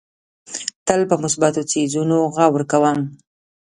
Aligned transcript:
تل 0.87 1.01
په 1.09 1.15
مثبتو 1.23 1.61
څیزونو 1.71 2.17
غور 2.33 2.61
کوم. 2.71 2.99